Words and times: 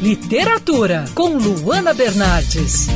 Literatura, 0.00 1.04
com 1.14 1.28
Luana 1.36 1.94
Bernardes. 1.94 2.88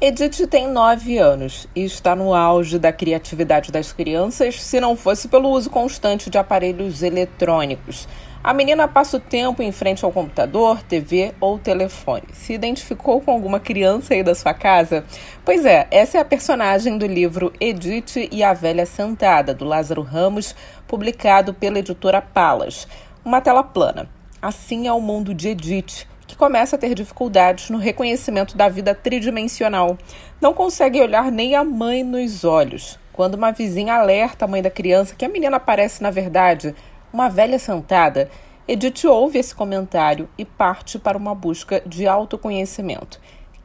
Edith 0.00 0.46
tem 0.46 0.68
nove 0.68 1.16
anos 1.18 1.66
e 1.74 1.84
está 1.84 2.14
no 2.14 2.34
auge 2.34 2.78
da 2.78 2.92
criatividade 2.92 3.72
das 3.72 3.92
crianças 3.92 4.62
se 4.62 4.78
não 4.78 4.94
fosse 4.94 5.28
pelo 5.28 5.48
uso 5.48 5.70
constante 5.70 6.28
de 6.28 6.36
aparelhos 6.36 7.02
eletrônicos. 7.02 8.06
A 8.44 8.52
menina 8.52 8.86
passa 8.86 9.16
o 9.16 9.20
tempo 9.20 9.62
em 9.62 9.72
frente 9.72 10.04
ao 10.04 10.12
computador, 10.12 10.82
TV 10.82 11.32
ou 11.40 11.58
telefone. 11.58 12.24
Se 12.32 12.52
identificou 12.52 13.20
com 13.20 13.30
alguma 13.30 13.58
criança 13.58 14.14
aí 14.14 14.22
da 14.22 14.34
sua 14.34 14.52
casa? 14.52 15.04
Pois 15.44 15.64
é, 15.64 15.86
essa 15.90 16.18
é 16.18 16.20
a 16.20 16.24
personagem 16.24 16.98
do 16.98 17.06
livro 17.06 17.52
Edith 17.60 18.28
e 18.30 18.42
a 18.42 18.52
Velha 18.52 18.84
Sentada, 18.84 19.54
do 19.54 19.64
Lázaro 19.64 20.02
Ramos, 20.02 20.54
publicado 20.86 21.54
pela 21.54 21.78
editora 21.78 22.20
Palas. 22.20 22.86
Uma 23.24 23.40
tela 23.40 23.62
plana. 23.62 24.17
Assim 24.40 24.86
é 24.86 24.92
o 24.92 25.00
mundo 25.00 25.34
de 25.34 25.48
Edith, 25.48 26.06
que 26.24 26.36
começa 26.36 26.76
a 26.76 26.78
ter 26.78 26.94
dificuldades 26.94 27.70
no 27.70 27.78
reconhecimento 27.78 28.56
da 28.56 28.68
vida 28.68 28.94
tridimensional. 28.94 29.98
Não 30.40 30.54
consegue 30.54 31.00
olhar 31.00 31.32
nem 31.32 31.56
a 31.56 31.64
mãe 31.64 32.04
nos 32.04 32.44
olhos. 32.44 33.00
Quando 33.12 33.34
uma 33.34 33.50
vizinha 33.50 33.94
alerta 33.94 34.44
a 34.44 34.48
mãe 34.48 34.62
da 34.62 34.70
criança 34.70 35.16
que 35.16 35.24
a 35.24 35.28
menina 35.28 35.58
parece, 35.58 36.04
na 36.04 36.10
verdade, 36.12 36.72
uma 37.12 37.28
velha 37.28 37.58
sentada, 37.58 38.30
Edith 38.68 39.06
ouve 39.06 39.40
esse 39.40 39.52
comentário 39.52 40.28
e 40.38 40.44
parte 40.44 41.00
para 41.00 41.18
uma 41.18 41.34
busca 41.34 41.82
de 41.84 42.06
autoconhecimento. 42.06 43.18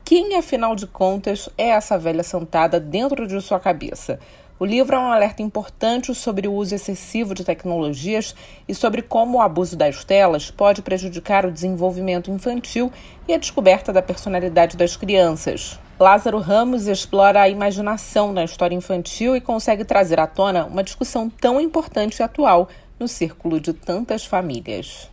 Quem, 0.04 0.36
afinal 0.36 0.76
de 0.76 0.88
contas, 0.88 1.50
é 1.56 1.70
essa 1.70 2.00
velha 2.00 2.24
sentada 2.24 2.80
dentro 2.80 3.28
de 3.28 3.40
sua 3.42 3.60
cabeça? 3.60 4.20
O 4.60 4.66
livro 4.66 4.96
é 4.96 5.00
um 5.00 5.12
alerta 5.12 5.42
importante 5.42 6.14
sobre 6.14 6.48
o 6.48 6.54
uso 6.54 6.76
excessivo 6.76 7.34
de 7.34 7.44
tecnologias 7.44 8.36
e 8.68 8.76
sobre 8.76 9.02
como 9.02 9.40
o 9.40 9.42
abuso 9.42 9.76
das 9.76 10.06
telas 10.06 10.52
pode 10.52 10.84
prejudicar 10.84 11.44
o 11.44 11.52
desenvolvimento 11.52 12.30
infantil 12.30 12.92
e 13.28 13.34
a 13.34 13.38
descoberta 13.40 13.92
da 13.92 14.02
personalidade 14.02 14.78
das 14.78 14.96
crianças. 14.96 15.80
Lázaro 16.00 16.38
Ramos 16.38 16.86
explora 16.86 17.42
a 17.42 17.50
imaginação 17.50 18.32
na 18.32 18.44
história 18.44 18.76
infantil 18.76 19.36
e 19.36 19.42
consegue 19.42 19.84
trazer 19.84 20.20
à 20.20 20.28
tona 20.28 20.66
uma 20.66 20.84
discussão 20.84 21.30
tão 21.30 21.60
importante 21.60 22.20
e 22.20 22.24
atual 22.24 22.70
no 23.00 23.08
círculo 23.08 23.60
de 23.60 23.74
tantas 23.74 24.24
famílias. 24.24 25.13